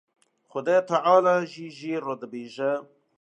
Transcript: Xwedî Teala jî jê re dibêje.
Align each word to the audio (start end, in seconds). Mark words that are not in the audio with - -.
Xwedî 0.49 0.77
Teala 0.89 1.35
jî 1.51 1.67
jê 1.79 1.95
re 2.05 2.15
dibêje. 2.21 2.71